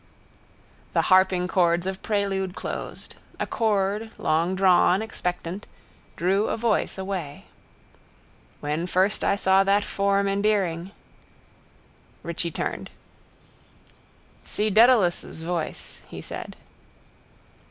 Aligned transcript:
The 0.93 1.03
harping 1.13 1.47
chords 1.47 1.85
of 1.85 2.01
prelude 2.01 2.55
closed. 2.55 3.13
A 3.39 3.45
chord, 3.45 4.09
longdrawn, 4.17 4.99
expectant, 4.99 5.67
drew 6.15 6.47
a 6.47 6.57
voice 6.57 6.97
away. 6.97 7.45
—When 8.61 8.87
first 8.87 9.23
I 9.23 9.35
saw 9.35 9.63
that 9.63 9.83
form 9.83 10.27
endearing... 10.27 10.89
Richie 12.23 12.49
turned. 12.49 12.89
—Si 14.43 14.71
Dedalus' 14.71 15.43
voice, 15.43 16.01
he 16.07 16.19
said. 16.19 16.55